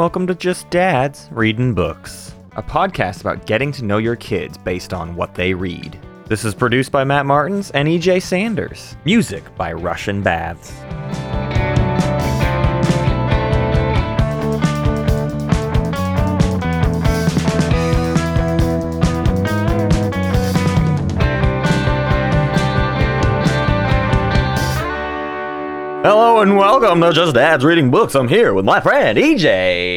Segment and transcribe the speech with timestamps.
[0.00, 4.94] Welcome to Just Dads Reading Books, a podcast about getting to know your kids based
[4.94, 6.00] on what they read.
[6.24, 8.96] This is produced by Matt Martins and EJ Sanders.
[9.04, 10.72] Music by Russian Baths.
[26.02, 28.14] Hello and welcome to Just Dads Reading Books.
[28.14, 29.44] I'm here with my friend EJ.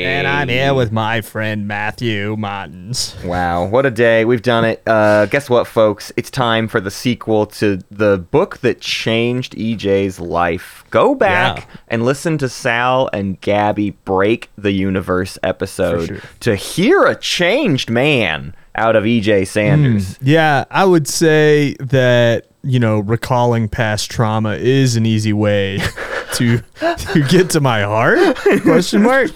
[0.04, 3.16] And I'm here with my friend Matthew Martins.
[3.24, 4.26] Wow, what a day.
[4.26, 4.84] We've done it.
[4.86, 6.12] Uh, guess what, folks?
[6.18, 10.84] It's time for the sequel to the book that changed EJ's life.
[10.90, 11.66] Go back Yeah.
[11.88, 16.18] and listen to Sal and Gabi break the universe episode sure.
[16.42, 20.18] to hear a changed man out of EJ Sanders.
[20.22, 25.80] Yeah, I would say that, you know, recalling past trauma is an easy way
[26.36, 28.36] to to get to my heart?
[28.62, 29.32] Question mark.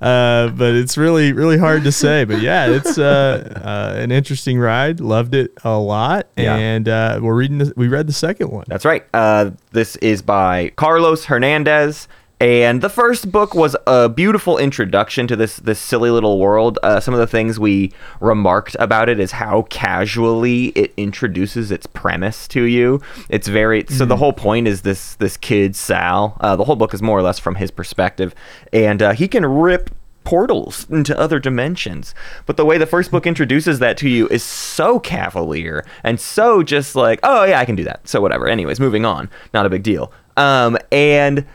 [0.00, 2.24] Uh, but it's really really hard to say.
[2.24, 5.00] But yeah, it's uh, uh, an interesting ride.
[5.00, 6.28] Loved it a lot.
[6.36, 6.56] Yeah.
[6.56, 8.64] And uh, we're reading the, we read the second one.
[8.68, 9.04] That's right.
[9.14, 12.08] Uh, this is by Carlos Hernandez.
[12.42, 16.76] And the first book was a beautiful introduction to this this silly little world.
[16.82, 21.86] Uh, some of the things we remarked about it is how casually it introduces its
[21.86, 23.00] premise to you.
[23.28, 24.04] It's very so.
[24.06, 26.36] The whole point is this this kid Sal.
[26.40, 28.34] Uh, the whole book is more or less from his perspective,
[28.72, 29.90] and uh, he can rip
[30.24, 32.12] portals into other dimensions.
[32.46, 36.64] But the way the first book introduces that to you is so cavalier and so
[36.64, 38.08] just like, oh yeah, I can do that.
[38.08, 38.48] So whatever.
[38.48, 39.30] Anyways, moving on.
[39.54, 40.12] Not a big deal.
[40.36, 41.46] Um, and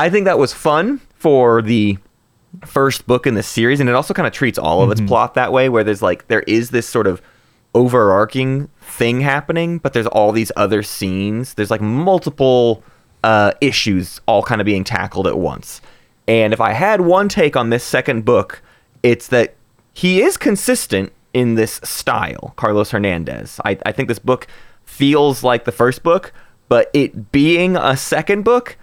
[0.00, 1.98] I think that was fun for the
[2.64, 5.34] first book in the series, and it also kind of treats all of its plot
[5.34, 7.20] that way, where there's like there is this sort of
[7.74, 11.52] overarching thing happening, but there's all these other scenes.
[11.52, 12.82] There's like multiple
[13.22, 15.82] uh, issues all kind of being tackled at once.
[16.26, 18.62] And if I had one take on this second book,
[19.02, 19.54] it's that
[19.92, 23.60] he is consistent in this style, Carlos Hernandez.
[23.66, 24.46] I, I think this book
[24.82, 26.32] feels like the first book,
[26.70, 28.78] but it being a second book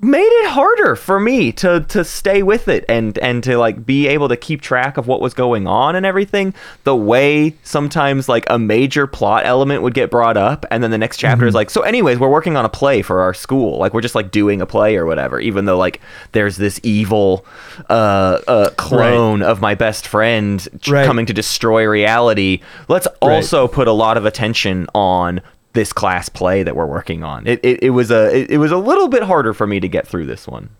[0.00, 4.06] made it harder for me to to stay with it and and to like be
[4.06, 6.54] able to keep track of what was going on and everything
[6.84, 10.98] the way sometimes like a major plot element would get brought up and then the
[10.98, 13.78] next chapter is like so anyways we're working on a play for our school.
[13.78, 17.44] Like we're just like doing a play or whatever even though like there's this evil
[17.90, 21.06] uh, uh clone of my best friend Right.
[21.06, 22.60] coming to destroy reality.
[22.86, 25.40] Let's also put a lot of attention on
[25.78, 27.46] this class play that we're working on.
[27.46, 29.86] It, it, it was a it, it was a little bit harder for me to
[29.86, 30.70] get through this one.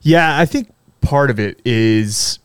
[0.00, 0.72] Yeah, I think
[1.02, 2.38] part of it is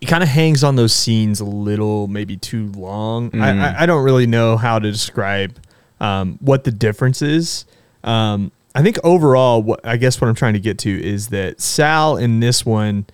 [0.00, 3.34] it kind of hangs on those scenes a little, maybe too long.
[3.40, 5.58] I, I, I don't really know how to describe
[5.98, 7.64] um, what the difference is.
[8.04, 11.60] Um, I think overall, what I guess what I'm trying to get to is that
[11.60, 13.06] Sal in this one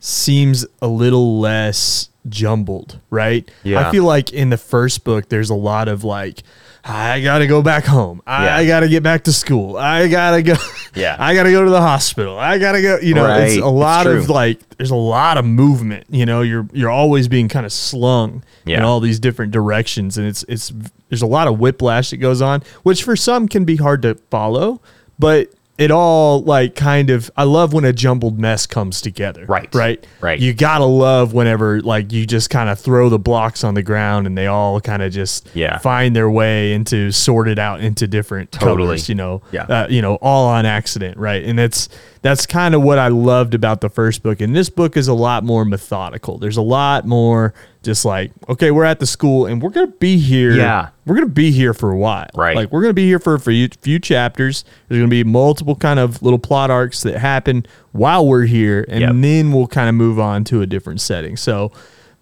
[0.00, 3.50] seems a little less jumbled, right?
[3.64, 3.86] Yeah.
[3.86, 6.42] I feel like in the first book, there's a lot of like,
[6.88, 8.22] I gotta go back home.
[8.26, 8.64] I, Yeah.
[8.66, 9.76] gotta get back to school.
[9.76, 10.54] I gotta go.
[10.94, 11.16] Yeah.
[11.20, 12.38] I gotta go to the hospital.
[12.38, 12.98] I gotta go.
[13.02, 13.62] You know, it's Right.
[13.62, 14.34] a lot It's of true.
[14.34, 14.60] like.
[14.78, 16.06] There's a lot of movement.
[16.08, 18.84] You know, you're you're always being kind of slung in Yeah.
[18.84, 20.72] all these different directions, and it's it's
[21.10, 24.14] there's a lot of whiplash that goes on, which for some can be hard to
[24.30, 24.80] follow,
[25.18, 25.48] but
[25.78, 29.46] it all like kind of I love when a jumbled mess comes together.
[29.46, 29.72] Right.
[29.74, 30.04] Right.
[30.20, 30.38] Right.
[30.40, 34.26] You gotta love whenever like you just kind of throw the blocks on the ground
[34.26, 35.78] and they all kind of just Yeah.
[35.78, 38.76] find their way into sorted out into different Totally.
[38.86, 39.62] colors, you know Yeah.
[39.64, 41.88] uh, you know all on accident right and that's
[42.22, 45.14] that's kind of what i loved about the first book and this book is a
[45.14, 47.52] lot more methodical there's a lot more
[47.82, 50.88] just like okay we're at the school and we're gonna be here Yeah.
[51.06, 52.56] we're gonna be here for a while Right.
[52.56, 55.98] like we're gonna be here for a few, few chapters there's gonna be multiple kind
[56.00, 59.12] of little plot arcs that happen while we're here and Yep.
[59.16, 61.70] then we'll kind of move on to a different setting so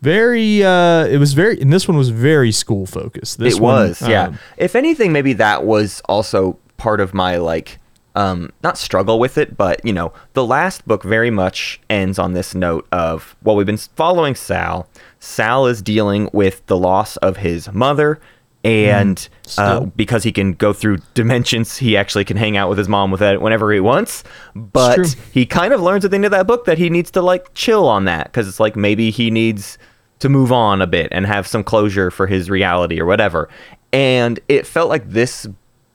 [0.03, 3.89] very uh it was very and this one was very school focused this it one,
[3.89, 4.25] was, yeah.
[4.27, 7.79] um, if anything, maybe that was also part of my like
[8.17, 12.33] um not struggle with it, but you know, the last book very much ends on
[12.33, 14.89] this note of well, we've been following Sal.
[15.21, 18.21] Sal is dealing with the loss of his mother.
[18.65, 19.29] And
[19.59, 23.13] uh, because he can go through dimensions, he actually can hang out with his mom
[23.13, 24.25] with it whenever he wants.
[24.57, 27.23] But he kind of learns at the end of that book that he needs to
[27.23, 29.79] like chill on that because it's like maybe he needs
[30.19, 33.49] to move on a bit and have some closure for his reality or whatever.
[33.93, 35.47] And it felt like this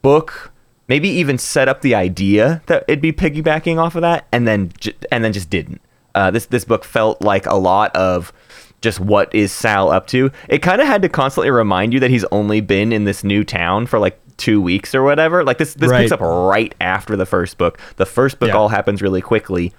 [0.01, 0.53] book
[0.87, 4.71] maybe even set up the idea that it'd be piggybacking off of that, and then
[4.79, 5.81] j- and then just didn't.
[6.15, 8.33] Uh, this this book felt like a lot of
[8.81, 10.31] just what is Sal up to.
[10.49, 13.43] It kind of had to constantly remind you that he's only been in this new
[13.43, 15.43] town for like two weeks or whatever.
[15.43, 15.99] Like this this Right.
[16.01, 17.79] picks up right after the first book.
[17.97, 18.55] The first book Yeah.
[18.57, 19.71] all happens really quickly,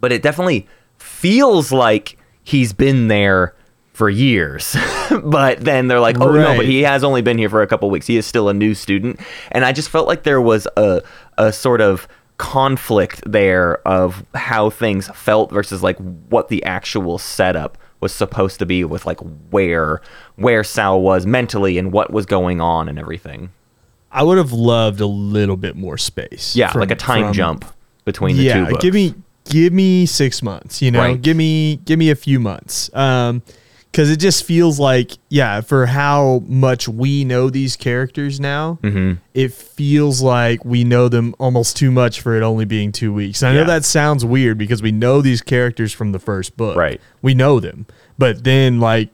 [0.00, 0.68] but it definitely
[0.98, 3.54] feels like he's been there
[3.96, 4.76] for years.
[5.24, 7.88] but then they're like, oh no, but he has only been here for a couple
[7.88, 8.06] weeks.
[8.06, 9.18] He is still a new student.
[9.52, 11.02] And I just felt like there was a
[11.38, 12.06] a sort of
[12.36, 15.96] conflict there of how things felt versus like
[16.28, 19.18] what the actual setup was supposed to be with like
[19.50, 20.02] where
[20.34, 23.50] where Sal was mentally and what was going on and everything.
[24.12, 26.54] I would have loved a little bit more space.
[26.54, 27.64] Yeah, from- like a time from- jump
[28.04, 28.82] between the yeah, two books.
[28.82, 29.14] give me
[29.48, 30.82] give me six months.
[30.82, 31.22] You know, Right.
[31.22, 32.90] give me give me a few months.
[32.94, 33.40] Um,
[33.96, 39.14] because it just feels like yeah, for how much we know these characters now, Mm-hmm.
[39.32, 43.40] it feels like we know them almost too much for it only being two weeks.
[43.42, 43.60] And I Yeah.
[43.62, 46.76] know that sounds weird because we know these characters from the first book.
[46.76, 47.00] Right.
[47.22, 47.86] We know them,
[48.18, 49.08] but then like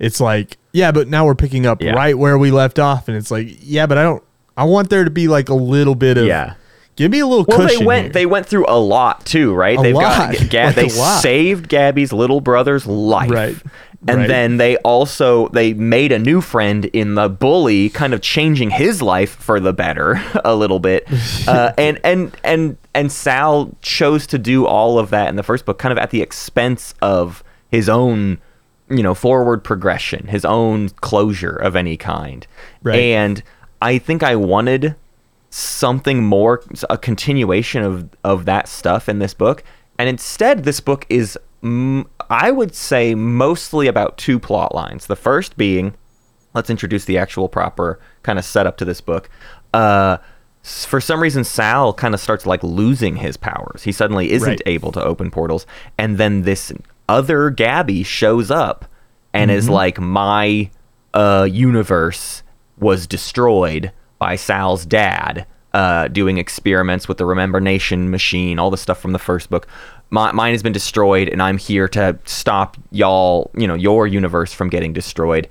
[0.00, 1.92] it's like yeah, but now we're picking up Yeah.
[1.92, 4.22] right where we left off, and it's like yeah, but I don't.
[4.56, 6.54] I want there to be like a little bit of Yeah.
[6.96, 7.80] Give me a little Well, cushion.
[7.80, 8.02] they went.
[8.04, 8.12] here.
[8.12, 9.76] They went through a lot too, right?
[9.78, 10.32] A They've lot.
[10.32, 10.48] got.
[10.50, 13.56] Ga- Like they saved Gabi's little brother's life, Right.
[14.06, 14.28] And Right.
[14.28, 19.00] then they also they made a new friend in the bully, kind of changing his
[19.00, 21.06] life for the better a little bit.
[21.48, 25.64] Uh, and and and and Sal chose to do all of that in the first
[25.66, 28.38] book, kind of at the expense of his own,
[28.88, 32.46] you know, forward progression, his own closure of any kind.
[32.82, 32.98] Right.
[32.98, 33.42] And
[33.82, 34.96] I think I wanted
[35.50, 39.62] something more a continuation of of that stuff in this book
[39.98, 41.38] and instead this book is
[42.30, 45.06] i would say mostly about two plot lines.
[45.06, 45.94] The first being
[46.54, 49.28] let's introduce the actual proper kind of setup to this book.
[49.72, 50.18] Uh
[50.62, 53.82] for some reason sal kind of starts like losing his powers.
[53.82, 54.62] He suddenly isn't Right.
[54.66, 55.66] able to open portals.
[55.98, 56.72] And then this
[57.08, 58.86] other gabi shows up
[59.32, 60.70] and is like my
[61.12, 62.42] uh universe
[62.78, 68.76] was destroyed by Sal's dad uh, doing experiments with the Remember Nation machine, all the
[68.76, 69.66] stuff from the first book.
[70.10, 74.52] My, mine has been destroyed, and I'm here to stop y'all, you know, your universe
[74.52, 75.48] from getting destroyed.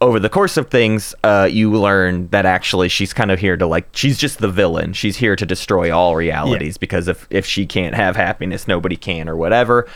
[0.00, 3.66] Over the course of things, uh, you learn that actually she's kind of here to
[3.66, 4.92] like she's just the villain.
[4.92, 9.28] She's here to destroy all realities because if if she can't have happiness, nobody can
[9.28, 9.88] or whatever.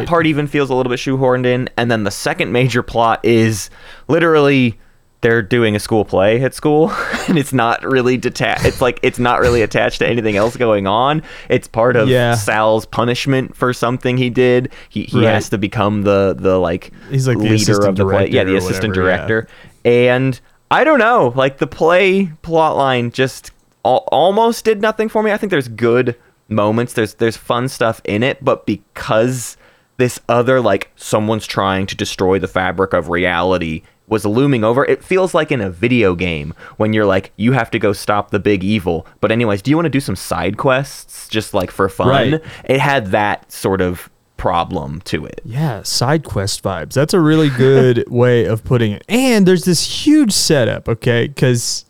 [0.00, 1.68] That part even feels a little bit shoehorned in.
[1.76, 3.68] And then the second major plot is
[4.08, 4.78] literally
[5.22, 6.90] they're doing a school play at school
[7.28, 10.86] and it's not really detached it's like it's not really attached to anything else going
[10.86, 12.34] on it's part of Yeah.
[12.34, 15.32] sal's punishment for something he did he, he Right.
[15.34, 18.90] has to become the the like He's like leader of the play yeah the assistant
[18.96, 19.16] whatever, yeah.
[19.16, 19.48] director
[19.84, 20.38] and
[20.70, 23.50] i don't know like the play plot line just
[23.84, 26.16] al- almost did nothing for me i think there's good
[26.48, 29.56] moments there's there's fun stuff in it but because
[29.98, 35.02] this other like someone's trying to destroy the fabric of reality was looming over it
[35.02, 38.38] feels like in a video game when you're like you have to go stop the
[38.38, 41.88] big evil but anyways do you want to do some side quests just like for
[41.88, 42.42] fun Right.
[42.64, 46.94] it had that sort of problem to it Yeah, side quest vibes.
[46.94, 49.04] That's a really good way of putting it.
[49.08, 51.28] And there's this huge setup, okay?
[51.28, 51.84] Because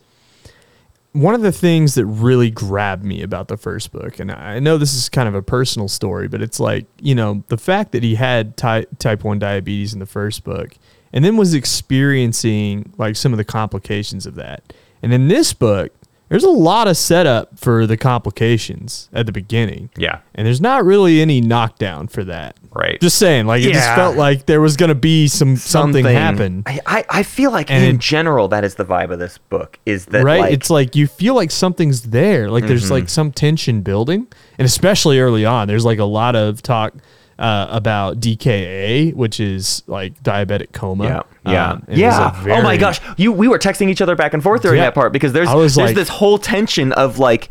[1.13, 4.77] one of the things that really grabbed me about the first book, and I know
[4.77, 8.03] this is kind of a personal story, but it's like, you know, the fact that
[8.03, 10.75] he had ty- type 1 diabetes in the first book
[11.13, 14.73] and then was experiencing like some of the complications of that.
[15.03, 15.93] And in this book,
[16.29, 19.91] there's a lot of setup for the complications at the beginning.
[19.99, 20.21] Yeah.
[20.35, 22.57] And there's not really any knockdown for that.
[22.71, 22.99] Right.
[23.03, 26.63] Just saying, like it just felt like there was gonna be some something, happen.
[26.65, 29.37] I, I, I feel like And in it- general that is the vibe of this
[29.37, 30.41] book is that right?
[30.41, 32.49] like, it's like you feel like something's there.
[32.51, 32.93] Like there's Mm-hmm.
[32.93, 34.27] like some tension building.
[34.59, 36.95] And especially early on, there's like a lot of talk
[37.39, 41.05] uh, about DKA, which is like diabetic coma.
[41.05, 41.23] Yeah,
[41.53, 42.01] yeah, Um, and it's a
[42.47, 42.59] yeah.
[42.59, 44.85] oh my gosh, you we were texting each other back and forth during Yeah.
[44.87, 47.49] that part because there's there's like- this whole tension of like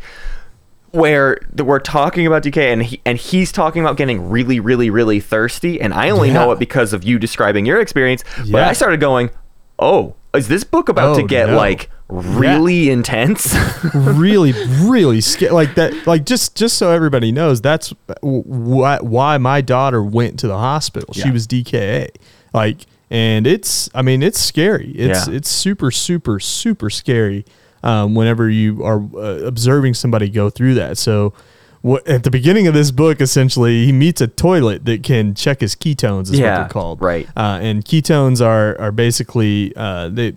[0.92, 5.20] where we're talking about DK and he, and he's talking about getting really really really
[5.20, 8.24] thirsty and I only know it because of you describing your experience.
[8.36, 8.68] But Yeah.
[8.68, 9.30] I started going,
[9.78, 11.56] oh, is this book about to Oh, get no.
[11.56, 13.54] like really intense?
[13.94, 14.52] really
[14.82, 20.02] really scary like that like just just so everybody knows that's why why my daughter
[20.02, 22.08] went to the hospital she was dka
[22.52, 25.34] like and it's i mean it's scary it's Yeah.
[25.34, 27.44] it's super super super scary
[27.84, 31.32] um, whenever you are uh, observing somebody go through that so
[31.80, 35.60] what, at the beginning of this book, essentially, he meets a toilet that can check
[35.62, 37.02] his ketones, is what they're called.
[37.02, 37.28] right.
[37.36, 40.32] Uh, and ketones are are basically uh, they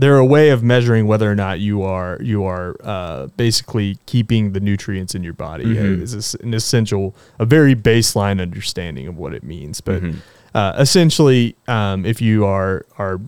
[0.00, 4.52] they're a way of measuring whether or not you are you are uh, basically keeping
[4.52, 5.64] the nutrients in your body.
[5.64, 6.02] Mm-hmm.
[6.02, 9.80] It's an essential, a very baseline understanding of what it means.
[9.80, 10.18] But Mm-hmm.
[10.54, 13.20] uh, essentially, um, if you are are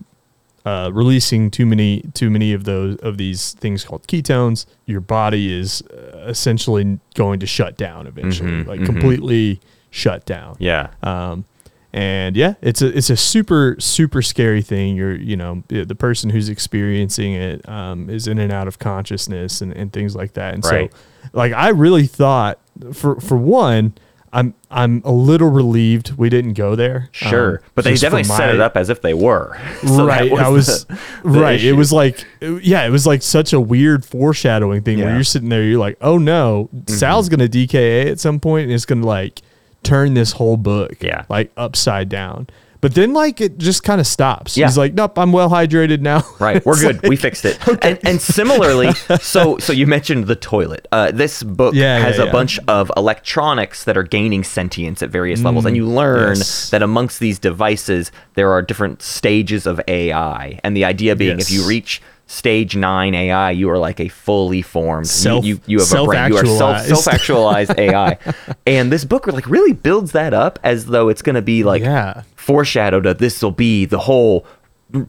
[0.65, 5.53] uh, releasing too many too many of those of these things called ketones, your body
[5.53, 8.85] is uh, essentially going to shut down eventually, Mhm, like mhm.
[8.85, 9.59] completely
[9.91, 10.55] shut down.
[10.59, 10.87] Yeah.
[11.03, 11.43] Um,
[11.93, 14.95] and yeah, it's a it's a super super scary thing.
[14.95, 19.61] You're you know the person who's experiencing it um, is in and out of consciousness
[19.61, 20.55] and, and things like that.
[20.55, 20.91] And Right.
[20.91, 20.97] so,
[21.33, 22.59] like I really thought
[22.93, 23.93] for for one,
[24.31, 27.09] I'm I'm a little relieved we didn't go there.
[27.11, 27.57] Sure.
[27.57, 29.55] um, but they definitely set my- it up as if they were.
[29.85, 30.31] So right.
[30.33, 31.61] I was the- the right.
[31.63, 35.09] It was like yeah, it was like such a weird foreshadowing thing where Yeah.
[35.11, 35.17] Mm-hmm.
[35.17, 38.85] you're sitting there, you're like, oh no, Sal's gonna DKA at some point and it's
[38.85, 39.41] gonna like
[39.83, 41.25] turn this whole book Yeah.
[41.29, 42.47] like upside down.
[42.81, 44.57] But then like it just kind of stops.
[44.57, 44.65] Yeah.
[44.67, 46.21] He's like, nope, I'm well hydrated now.
[46.39, 47.01] Right, we're good.
[47.07, 47.57] we fixed it.
[47.81, 50.85] And, and similarly, so so you mentioned the toilet.
[50.91, 55.09] Uh, this book Yeah, has yeah, a bunch of electronics that are gaining sentience at
[55.09, 56.69] various levels, and you learn Mm, yes.
[56.71, 60.59] that amongst these devices there are different stages of AI.
[60.65, 62.01] And the idea being, if you reach
[62.33, 65.07] stage nine AI, you are like a fully formed.
[65.07, 66.31] Self- you, you, have a brain.
[66.31, 67.77] You are self self-actualized.
[67.77, 68.17] AI.
[68.67, 71.83] And this book like really builds that up as though it's going to be like
[71.83, 72.23] Yeah.
[72.35, 74.45] foreshadowed that this will be the whole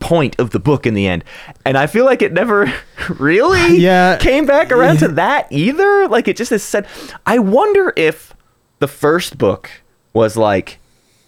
[0.00, 1.24] point of the book in the end.
[1.64, 2.72] And I feel like it never
[3.18, 4.16] really Yeah.
[4.18, 6.08] came back around to that either.
[6.08, 6.86] Like it just is said
[7.24, 8.34] I wonder if
[8.80, 9.70] the first book
[10.12, 10.78] was like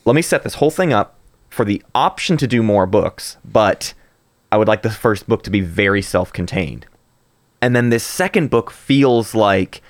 [0.05, 1.15] let me set this whole thing up
[1.49, 3.95] for the option to do more books, but
[4.57, 6.87] I would like the first book to be very self-contained.
[7.61, 9.83] And then this second book feels like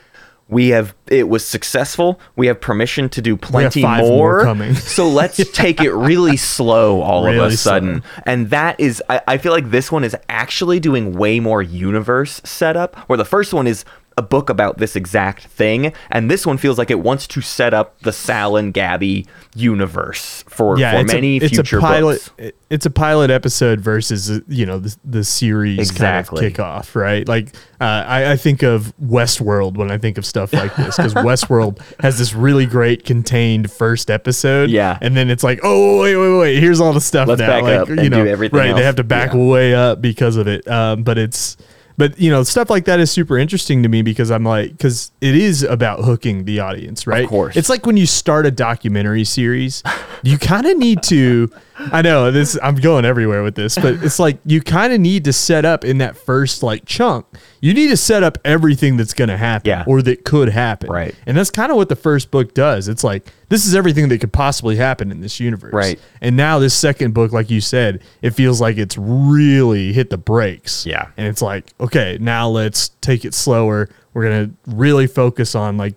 [0.48, 2.18] we have it was successful.
[2.34, 4.74] We have permission to do plenty more coming.
[4.96, 8.02] so let's take it really slow all of a sudden.
[8.24, 12.40] And that is, I, I feel like this one is actually doing way more universe
[12.42, 13.84] setup, where the first one is
[14.18, 15.92] a book about this exact thing.
[16.10, 20.42] And this one feels like it wants to set up the Sal and Gabi universe
[20.48, 22.14] for, Yeah, for many a, it's future a pilot.
[22.14, 22.30] books.
[22.38, 26.40] it- It's a pilot episode versus uh, you know the the series Exactly.
[26.50, 27.28] kind of kickoff, right?
[27.28, 31.14] Like uh, I, I think of Westworld when I think of stuff like this because
[31.28, 34.98] Westworld has this really great contained first episode, Yeah.
[35.00, 37.62] and then it's like, oh wait, wait, wait, here's all the stuff Let's now, back
[37.62, 38.70] like up you and know, do everything right?
[38.70, 38.78] else.
[38.80, 39.40] They have to back Yeah.
[39.44, 41.56] way up because of it, um, but it's.
[41.98, 45.12] But you know stuff like that is super interesting to me because I'm like because
[45.20, 47.24] it is about hooking the audience, right?
[47.24, 47.56] Of course.
[47.56, 49.82] It's like when you start a documentary series,
[50.22, 51.50] you kind of need to.
[51.78, 52.58] I know this.
[52.62, 55.84] I'm going everywhere with this, but it's like you kind of need to set up
[55.84, 57.26] in that first like chunk.
[57.60, 59.84] You need to set up everything that's going to happen, Yeah.
[59.86, 61.14] or that could happen, Right.
[61.26, 62.88] And that's kind of what the first book does.
[62.88, 66.00] It's like this is everything that could possibly happen in this universe, Right.
[66.20, 70.18] And now this second book, like you said, it feels like it's really hit the
[70.18, 71.08] brakes, Yeah.
[71.16, 73.88] And it's like, okay, now let's take it slower.
[74.14, 75.94] We're gonna really focus on like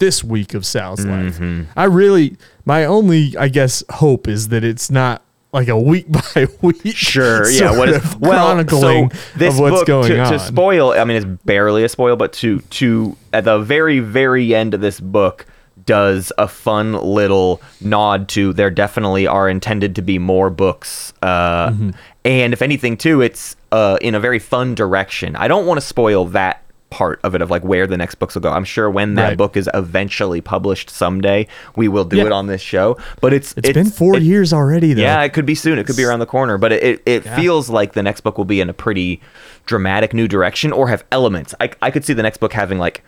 [0.00, 1.58] this week of Sal's Mm-hmm.
[1.60, 1.68] life.
[1.76, 6.46] I really, my only, I guess, hope is that it's not like a week by
[6.60, 6.96] week.
[6.96, 7.48] Sure.
[7.50, 7.76] Yeah.
[7.78, 8.32] What is well?
[8.46, 10.32] chronicling So this of what's book going to, on.
[10.32, 10.92] to spoil.
[10.92, 14.80] I mean, it's barely a spoil, but to to at the very very end of
[14.80, 15.46] this book
[15.86, 21.70] does a fun little nod to there definitely are intended to be more books uh
[21.70, 21.90] Mm-hmm.
[22.24, 25.86] and if anything too it's uh in a very fun direction i don't want to
[25.86, 28.90] spoil that part of it of like where the next books will go i'm sure
[28.90, 29.38] when that Right.
[29.38, 32.26] book is eventually published someday we will do Yeah.
[32.26, 35.02] it on this show but it's it's been four it- years already, though.
[35.02, 35.78] yeah, it could be soon.
[35.78, 37.36] It could be around the corner, but it, it, it Yeah.
[37.36, 39.20] feels like the next book will be in a pretty
[39.66, 41.54] dramatic new direction or have elements.
[41.60, 43.02] I, I could see the next book having like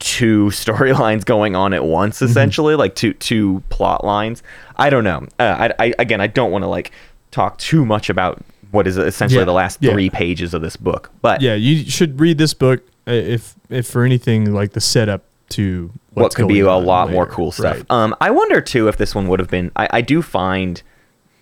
[0.00, 2.26] two storylines going on at once, Mm-hmm.
[2.30, 4.42] essentially, like two two plot lines.
[4.76, 5.26] I don't know.
[5.38, 6.90] Uh, I, I again, I don't want to like
[7.30, 11.10] talk too much about what is essentially Yeah, the last three pages of this book,
[11.22, 11.54] but yeah.
[11.54, 16.48] You should read this book if if for anything like the setup to what could
[16.48, 17.76] be a lot more cool stuff.
[17.76, 17.84] Right.
[17.90, 19.70] Um, I wonder too if this one would have been.
[19.76, 20.82] I, I do find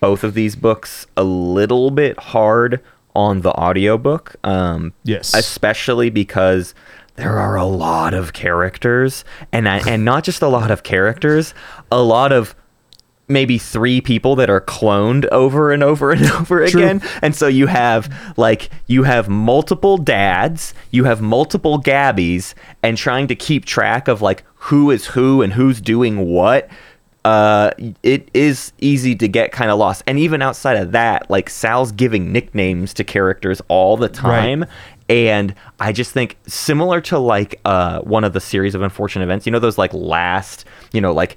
[0.00, 2.80] both of these books a little bit hard
[3.14, 4.37] on the audiobook.
[4.44, 5.35] Um, Yes.
[5.35, 6.75] especially because
[7.16, 11.54] there are a lot of characters, and I, and not just a lot of characters,
[11.90, 12.54] a lot of
[13.28, 16.80] maybe three people that are cloned over and over and over True.
[16.80, 17.02] again.
[17.23, 23.26] And so you have like you have multiple dads you have multiple gabis and trying
[23.28, 26.68] to keep track of like who is who and who's doing what
[27.25, 27.71] uh
[28.02, 30.04] it is easy to get kind of lost.
[30.06, 34.64] And even outside of that like sal's giving nicknames to characters all the time.
[35.09, 39.47] And i just think similar to like uh one of the series of unfortunate events
[39.47, 41.37] you know those like last you know like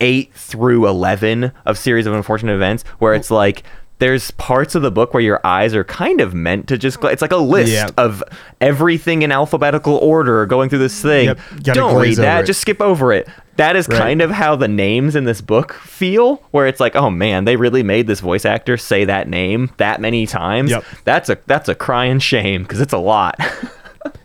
[0.00, 3.62] 8 through 11 of series of unfortunate events where it's like
[3.98, 7.10] there's parts of the book where your eyes are kind of meant to just gla-
[7.10, 8.22] it's like a list of
[8.60, 11.26] everything in alphabetical order going through this thing.
[11.26, 13.28] Yep, don't read that just skip over it.
[13.56, 13.98] That is Right.
[13.98, 17.56] kind of how the names in this book feel where it's like oh man they
[17.56, 20.70] really made this voice actor say that name that many times.
[20.70, 20.84] Yep.
[21.04, 23.38] that's a that's a crying shame because it's a lot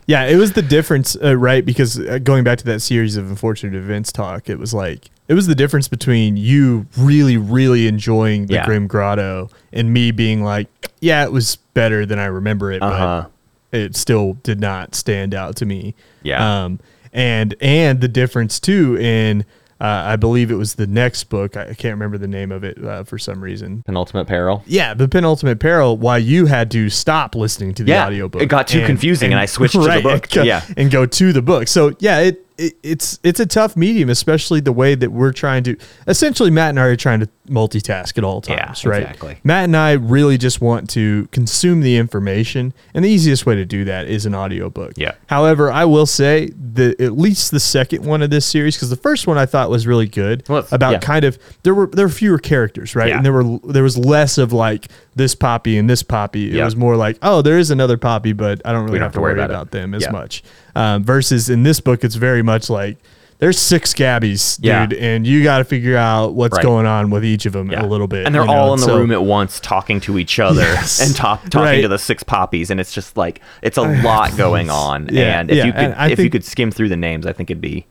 [0.06, 1.64] Yeah, it was the difference, uh, right?
[1.64, 5.34] Because uh, going back to that series of unfortunate events talk, it was like it
[5.34, 8.66] was the difference between you really, really enjoying the Yeah.
[8.66, 10.68] Grim Grotto and me being like,
[11.00, 13.26] yeah, it was better than I remember it, Uh-huh.
[13.72, 15.94] but it still did not stand out to me.
[16.22, 16.64] Yeah.
[16.64, 16.78] Um,
[17.12, 19.44] and and the difference too in
[19.80, 21.56] uh, I believe it was the next book.
[21.56, 23.82] I can't remember the name of it uh, for some reason.
[23.84, 24.62] Penultimate peril.
[24.66, 25.96] Yeah, the penultimate peril.
[25.98, 28.40] Why you had to stop listening to the Yeah, audiobook.
[28.42, 30.24] it got too confusing and I switched to the book.
[30.24, 30.62] and go- Yeah.
[30.76, 31.68] and go to the book.
[31.68, 35.62] So yeah, it, it it's it's a tough medium, especially the way that we're trying
[35.64, 35.76] to.
[36.06, 39.02] Essentially, Matt and I are trying to multitask at all Yeah, times, right?
[39.02, 39.38] exactly.
[39.44, 43.64] Matt and I really just want to consume the information, and the easiest way to
[43.64, 44.92] do that is an audiobook.
[44.96, 45.12] Yeah.
[45.26, 48.96] However, I will say that at least the second one of this series, because the
[48.96, 50.98] first one I thought was really good Well, about yeah.
[51.00, 53.08] kind of there were there were fewer characters, right?
[53.08, 53.16] Yeah.
[53.16, 56.48] And there were there was less of like this poppy and this poppy.
[56.50, 56.64] It Yeah.
[56.66, 59.32] was more like, oh, there is another poppy, but I don't really have, to worry
[59.32, 59.70] about, it.
[59.72, 60.42] them as much.
[60.76, 62.98] Um, versus in this book, it's very much like
[63.38, 64.86] there's six Gabis, dude, Yeah.
[64.98, 66.62] and you got to figure out what's Right.
[66.62, 67.84] going on with each of them Yeah.
[67.84, 68.24] a little bit.
[68.24, 68.54] And they're you know?
[68.54, 71.00] all in the So- room at once talking to each other Yes.
[71.06, 71.82] and talk, talking Right.
[71.82, 72.70] to the six poppies.
[72.70, 75.08] And it's just like, it's a lot going on.
[75.12, 77.60] Yeah, And if you could, if you could skim through the names, I think it'd
[77.60, 77.86] be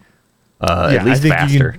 [0.61, 1.75] uh, at least think faster.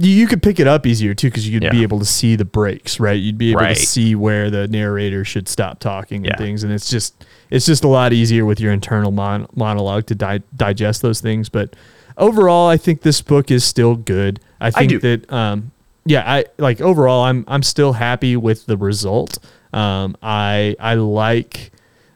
[0.00, 2.44] You, you could pick it up easier too because you'd be able to see the
[2.44, 3.20] breaks, right?
[3.20, 3.76] You'd be able Right.
[3.76, 6.30] to see where the narrator should stop talking Yeah.
[6.30, 10.06] and things, and it's just it's just a lot easier with your internal mon- monologue
[10.06, 11.48] to di- digest those things.
[11.48, 11.74] But
[12.16, 14.40] overall, I think this book is still good.
[14.60, 14.98] I think do.
[15.00, 15.72] that um,
[16.06, 19.38] yeah, I like overall, I'm I'm still happy with the result.
[19.72, 21.72] Um, I I like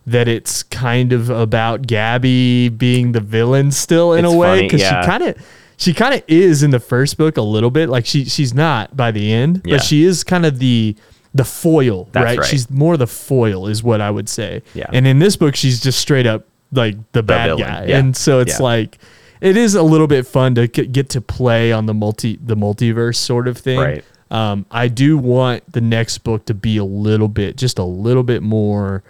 [0.07, 4.81] that it's kind of about Gabi being the villain still in It's a way because
[4.81, 5.01] yeah.
[5.03, 5.37] she kind of
[5.77, 8.97] she kind of is in the first book a little bit like she she's not
[8.97, 9.77] by the end Yeah.
[9.77, 10.97] but she is kind of the
[11.35, 12.39] the foil right?
[12.39, 12.47] right.
[12.47, 14.87] she's more the foil is what i would say Yeah.
[14.93, 17.99] and in this book she's just straight up like the, bad villain, guy yeah.
[17.99, 18.65] and so it's Yeah.
[18.65, 18.99] like
[19.41, 23.17] it is a little bit fun to get to play on the multi the multiverse
[23.17, 24.05] sort of thing Right.
[24.31, 28.23] um, i do want the next book to be a little bit just a little
[28.23, 29.03] bit more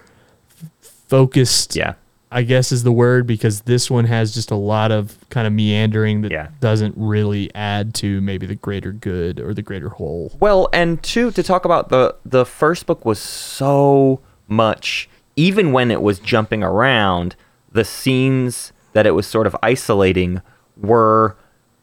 [1.08, 1.94] focused Yeah.
[2.34, 5.52] I guess is the word because this one has just a lot of kind of
[5.52, 6.48] meandering that Yeah.
[6.60, 10.32] doesn't really add to maybe the greater good or the greater whole.
[10.40, 15.90] Well, and two to talk about the the first book was so much even when
[15.90, 17.36] it was jumping around,
[17.72, 20.40] the scenes that it was sort of isolating
[20.76, 21.36] were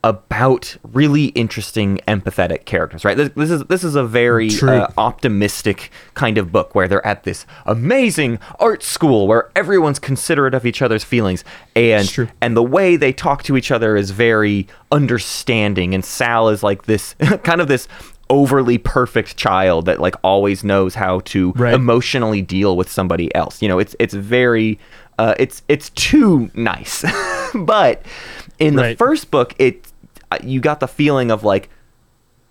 [0.03, 3.15] about really interesting empathetic characters, right?
[3.15, 7.23] This, this is this is a very uh, optimistic kind of book where they're at
[7.23, 11.43] this amazing art school where everyone's considerate of each other's feelings
[11.75, 16.63] and and the way they talk to each other is very understanding and Sal is
[16.63, 17.87] like this kind of this
[18.29, 21.73] overly perfect child that like always knows how to Right.
[21.73, 23.61] emotionally deal with somebody else.
[23.61, 24.79] You know, it's it's very
[25.19, 27.03] uh, it's it's too nice.
[27.53, 28.03] but
[28.57, 28.97] in the Right.
[28.97, 29.90] first book it
[30.43, 31.69] you got the feeling of like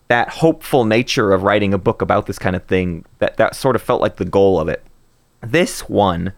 [0.09, 3.77] that hopeful nature of writing a book about this kind of thing that that sort
[3.77, 4.85] of felt like the goal of it
[5.41, 6.33] this one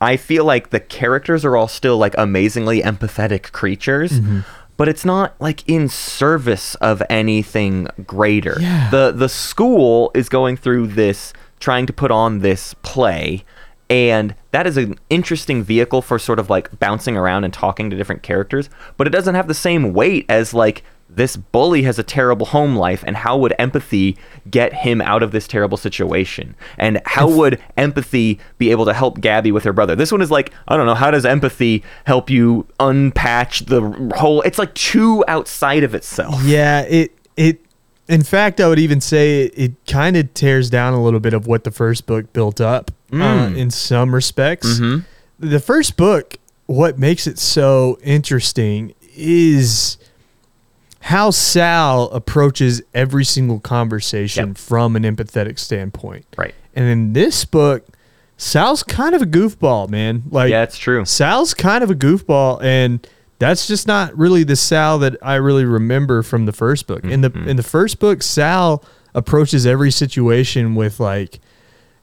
[0.00, 4.40] i feel like the characters are all still like amazingly empathetic creatures Mm-hmm.
[4.76, 8.90] but it's not like in service of anything greater Yeah.
[8.90, 13.44] the the school is going through this trying to put on this play
[13.90, 17.96] and that is an interesting vehicle for sort of like bouncing around and talking to
[17.96, 22.02] different characters but it doesn't have the same weight as like this bully has a
[22.02, 24.16] terrible home life and how would empathy
[24.50, 26.54] get him out of this terrible situation?
[26.78, 29.94] And how would empathy be able to help gabi with her brother?
[29.94, 34.42] This one is like i don't know how does empathy help you unpatch the whole
[34.42, 36.42] it's like too outside of itself.
[36.44, 37.63] Yeah, it it
[38.08, 41.32] in fact I would even say it, it kind of tears down a little bit
[41.34, 43.56] of what the first book built up uh, Mm.
[43.56, 44.78] in some respects.
[44.78, 45.00] Mm-hmm.
[45.48, 46.36] The first book
[46.66, 49.98] what makes it so interesting is
[51.00, 54.58] how Sal approaches every single conversation Yep.
[54.58, 56.24] from an empathetic standpoint.
[56.38, 57.86] right And in this book,
[58.36, 60.22] Sal's kind of a goofball, man.
[60.30, 63.06] Like yeah it's true Sal's kind of a goofball, and
[63.38, 67.04] that's just not really the Sal that I really remember from the first book.
[67.04, 67.48] In the Mm-hmm.
[67.48, 71.40] in the first book, Sal approaches every situation with like,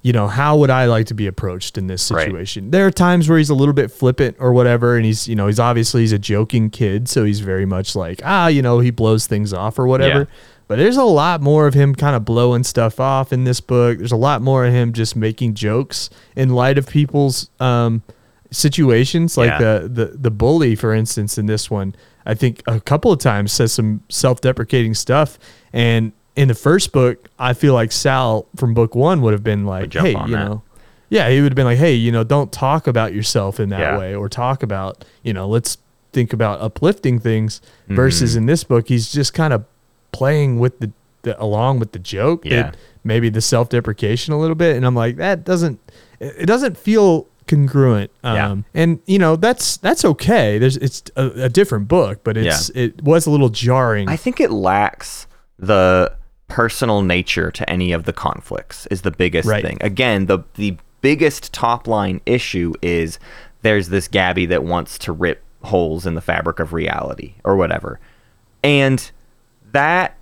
[0.02, 2.26] you know, how would I like to be approached in this Right.
[2.26, 2.72] situation?
[2.72, 5.48] There are times where he's a little bit flippant or whatever, and he's you know
[5.48, 8.92] he's obviously he's a joking kid, so he's very much like ah you know he
[8.92, 10.20] blows things off or whatever.
[10.20, 10.26] Yeah.
[10.68, 13.98] But there's a lot more of him kind of blowing stuff off in this book.
[13.98, 18.04] There's a lot more of him just making jokes in light of people's um,
[18.52, 19.38] situations.
[19.38, 19.58] Like Yeah.
[19.80, 23.52] the, the the bully, for instance, in this one, I think a couple of times
[23.52, 25.40] says some self-deprecating stuff.
[25.74, 29.66] And in the first book, I feel like Sal from book one would have been
[29.66, 30.30] like, "Hey, you that.
[30.30, 30.62] know,
[31.10, 33.80] Yeah, he would have been like, "Hey, you know, don't talk about yourself in that
[33.82, 33.98] Yeah.
[33.98, 35.78] way, or talk about, you know, let's
[36.14, 37.96] think about uplifting things." Mm-hmm.
[37.96, 39.66] Versus in this book, he's just kind of
[40.14, 40.92] playing with the,
[41.24, 42.72] the along with the joke, Yeah.
[43.04, 45.80] maybe the self deprecation a little bit, and I'm like, that doesn't,
[46.22, 48.12] it doesn't feel congruent.
[48.24, 48.50] Yeah.
[48.50, 50.58] Um, and you know, that's that's okay.
[50.58, 54.10] There's it's a, a different book, but it's it was a little jarring.
[54.10, 55.28] I think it lacks
[55.60, 56.16] the
[56.48, 59.64] personal nature to any of the conflicts is the biggest Right.
[59.64, 59.78] thing.
[59.82, 63.20] Again, the the biggest top line issue is
[63.62, 68.00] there's this Gabi that wants to rip holes in the fabric of reality or whatever.
[68.64, 69.10] And
[69.72, 70.18] that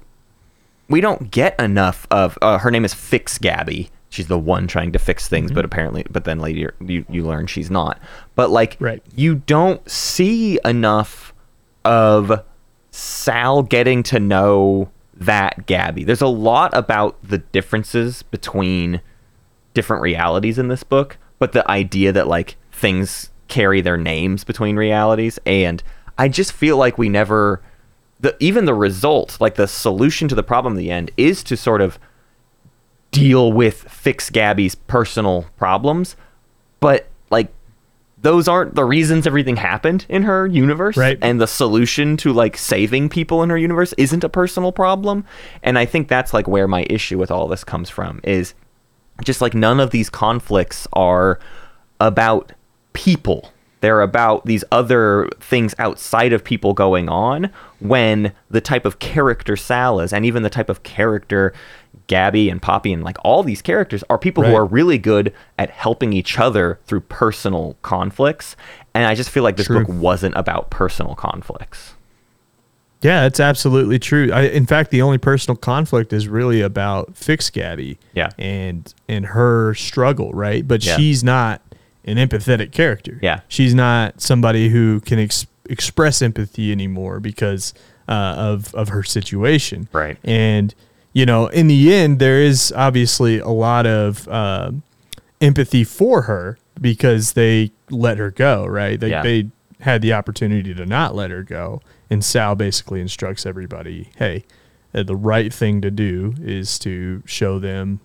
[0.89, 3.89] we don't get enough of uh, her name is Fix Gabi.
[4.09, 5.65] She's the one trying to fix things, but mm-hmm.
[5.65, 7.99] apparently, but then later you, you learn she's not.
[8.35, 9.03] But like, Right.
[9.15, 11.33] you don't see enough
[11.85, 12.43] of
[12.91, 16.05] Sal getting to know that Gabi.
[16.05, 19.01] There's a lot about the differences between
[19.73, 24.75] different realities in this book, but the idea that like things carry their names between
[24.75, 25.81] realities and
[26.17, 27.61] I just feel like we never
[28.19, 31.55] the even the result, like the solution to the problem in the end is to
[31.55, 31.97] sort of
[33.11, 36.15] deal with fix Gabi's personal problems,
[36.79, 37.51] but like
[38.21, 41.17] those aren't the reasons everything happened in her universe Right.
[41.21, 45.23] and the solution to like saving people in her universe isn't a personal problem
[45.63, 48.53] and i think that's like where my issue with all this comes from is
[49.23, 51.39] just like none of these conflicts are
[52.01, 52.51] about
[52.91, 58.99] people they're about these other things outside of people going on when the type of
[58.99, 61.53] character Sal is and even the type of character
[62.09, 65.69] Gabi and Poppy and like all these characters are people who are really good at
[65.69, 68.55] helping each other through personal conflicts
[68.93, 69.85] and I just feel like this True.
[69.85, 71.93] book wasn't about personal conflicts.
[73.01, 74.29] Yeah, it's absolutely true.
[74.33, 77.97] I, in fact, the only personal conflict is really about Fix Gabi.
[78.13, 78.29] Yeah.
[78.37, 80.67] And and her struggle, right?
[80.67, 80.97] But Yeah.
[80.97, 81.61] she's not
[82.03, 83.17] an empathetic character.
[83.21, 83.39] Yeah.
[83.47, 87.73] She's not somebody who can ex- express empathy anymore because
[88.09, 89.87] uh, of of her situation.
[89.93, 90.17] Right.
[90.25, 90.75] And
[91.19, 94.71] you know, in the end, there is obviously a lot of uh,
[95.41, 98.97] empathy for her because they let her go, right?
[98.99, 99.21] They Yeah.
[99.21, 99.49] they
[99.81, 104.45] had the opportunity to not let her go, and Sal basically instructs everybody, "Hey,
[104.93, 107.99] uh, the right thing to do is to show them,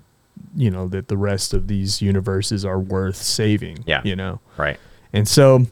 [0.57, 4.01] you know, that the rest of these universes are worth saving." Yeah.
[4.05, 4.79] you know, Right.
[5.13, 5.67] and so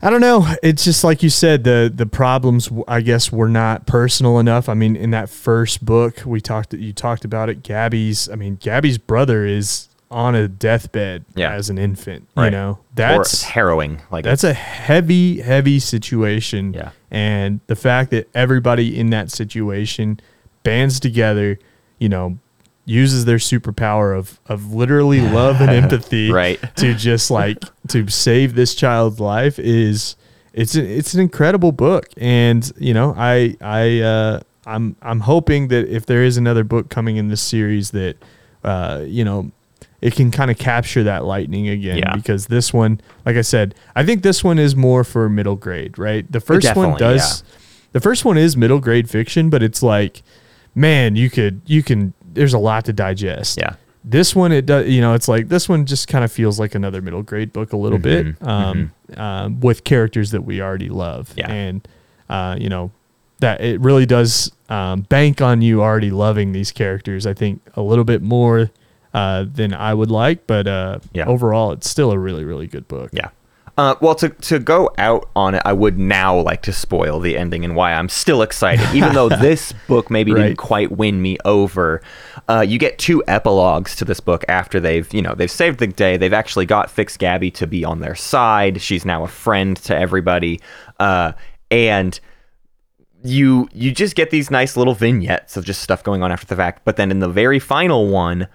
[0.00, 0.46] I don't know.
[0.62, 4.68] It's just like you said the the problems I guess were not personal enough.
[4.68, 8.56] I mean, in that first book we talked you talked about it Gabi's I mean,
[8.58, 11.52] Gabi's brother is on a deathbed Yeah.
[11.52, 12.46] as an infant, Right.
[12.46, 12.78] you know.
[12.94, 14.00] That's harrowing.
[14.10, 16.72] Like that's a heavy heavy situation.
[16.74, 16.90] Yeah.
[17.10, 20.20] And the fact that everybody in that situation
[20.62, 21.58] bands together,
[21.98, 22.38] you know,
[22.88, 26.58] uses their superpower of of literally love and empathy Right.
[26.76, 30.16] to just like to save this child's life is
[30.54, 35.68] it's a, it's an incredible book and you know I I uh I'm I'm hoping
[35.68, 38.16] that if there is another book coming in this series that
[38.64, 39.50] uh you know
[40.00, 42.14] it can kind of capture that lightning again Yeah.
[42.16, 45.98] because this one like I said I think this one is more for middle grade
[45.98, 47.44] right the first one does
[47.92, 50.22] the first one is middle grade fiction but it's like
[50.74, 53.74] man you could you can there's a lot to digest Yeah.
[54.04, 56.74] this one it does you know it's like this one just kind of feels like
[56.74, 58.02] another middle grade book a little Mhm,
[58.38, 61.50] bit um, um, with characters that we already love Yeah.
[61.50, 61.86] and
[62.30, 62.90] uh, you know
[63.40, 67.82] that it really does um, bank on you already loving these characters i think a
[67.82, 68.70] little bit more
[69.14, 71.26] uh, than i would like but uh, Yeah.
[71.26, 73.28] overall it's still a really really good book Yeah.
[73.78, 77.38] Uh, well, to, to go out on it, I would now like to spoil the
[77.38, 80.42] ending and why I'm still excited, even though this book maybe Right.
[80.48, 82.02] didn't quite win me over.
[82.48, 85.86] Uh, you get two epilogues to this book after they've, you know, they've saved the
[85.86, 86.16] day.
[86.16, 88.82] They've actually got Fix Gabi to be on their side.
[88.82, 90.60] She's now a friend to everybody,
[90.98, 91.32] uh,
[91.70, 92.18] and
[93.22, 96.56] you you just get these nice little vignettes of just stuff going on after the
[96.56, 96.82] fact.
[96.84, 98.48] But then in the very final one,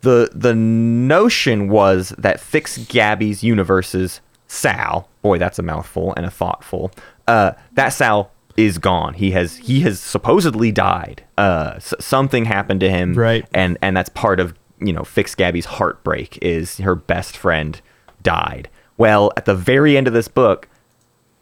[0.00, 6.30] the the notion was that Fix Gabi's universes Sal, boy, that's a mouthful and a
[6.30, 6.90] thoughtful.
[7.26, 9.14] Uh, that Sal is gone.
[9.14, 11.24] He has he has supposedly died.
[11.36, 13.46] Uh, s- something happened to him, Right.
[13.52, 17.80] And and that's part of you know Fix Gabi's heartbreak is her best friend
[18.22, 18.68] died.
[18.96, 20.68] Well, at the very end of this book,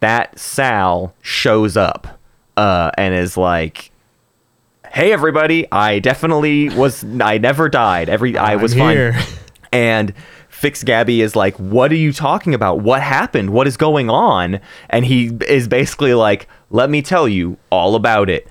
[0.00, 2.18] that Sal shows up
[2.56, 3.90] uh, and is like,
[4.92, 5.66] "Hey, everybody!
[5.70, 7.04] I definitely was.
[7.20, 8.08] I never died.
[8.08, 9.38] Every I I'm was here." fine."
[9.72, 10.14] And
[10.64, 12.80] Fix Gabi is like, "What are you talking about?
[12.80, 13.50] What happened?
[13.50, 18.30] What is going on?" And he is basically like, "Let me tell you all about
[18.30, 18.48] it."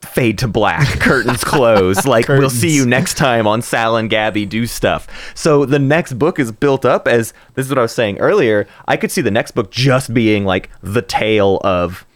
[0.00, 2.06] fade to black, curtains close.
[2.06, 5.06] Like we'll see you next time on Sal and Gabi do stuff.
[5.34, 8.66] So the next book is built up as this is what I was saying earlier.
[8.88, 12.06] I could see the next book just being like the tale of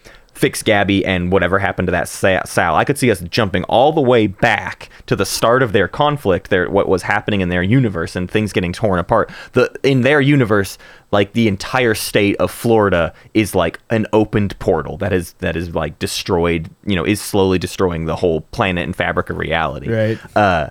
[0.45, 2.77] fix Gabi and whatever happened to that Sal.
[2.77, 6.51] I could see us jumping all the way back to the start of their conflict,
[6.51, 9.33] their what was happening in their universe and things getting torn apart.
[9.53, 10.77] The in their universe,
[11.13, 15.75] like the entire state of Florida is like an opened portal that is that is
[15.75, 19.89] like destroyed, you know, is slowly destroying the whole planet and fabric of reality.
[19.91, 20.19] Right.
[20.37, 20.69] Uh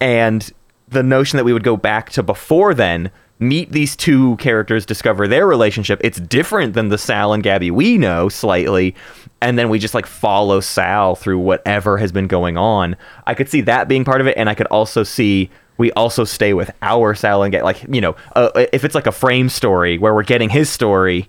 [0.00, 0.50] and
[0.88, 3.10] the notion that we would go back to before then
[3.42, 6.00] meet these two characters discover their relationship.
[6.02, 8.94] It's different than the sal and gabi we know slightly
[9.40, 12.96] and then we just like follow sal through whatever has been going on.
[13.26, 16.24] I could see that being part of it and i could also see we also
[16.24, 19.48] stay with our sal and get like you know uh, if it's like a frame
[19.48, 21.28] story where we're getting his story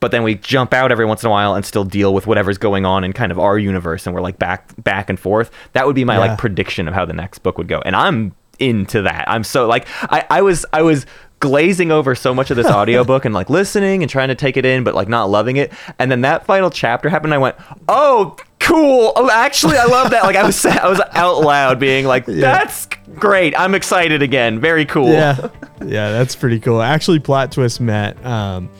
[0.00, 2.58] but then we jump out every once in a while and still deal with whatever's
[2.58, 5.86] going on in kind of our universe and we're like back back and forth that
[5.86, 6.20] would be my Yeah.
[6.30, 9.24] like prediction of how the next book would go and i'm into that.
[9.28, 11.06] I'm so like i i was i was
[11.44, 14.64] glazing over so much of this audiobook and like listening and trying to take it
[14.64, 15.72] in but like not loving it.
[15.98, 19.12] And then that final chapter happened and i went oh cool.
[19.14, 20.24] Oh, actually i love that.
[20.24, 23.58] Like i was i was out loud being like that's great.
[23.58, 24.58] I'm excited again.
[24.58, 25.10] Very cool.
[25.10, 25.36] Yeah,
[25.84, 26.80] yeah, that's pretty cool.
[26.80, 28.24] Actually, plot twist, Matt.
[28.24, 28.70] Um,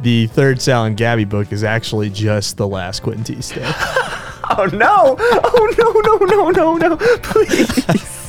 [0.00, 3.36] the third Sal and Gabi book is actually just the last Quentin T
[4.50, 5.16] oh no.
[5.20, 6.96] Oh no no no no no.
[7.22, 8.24] Please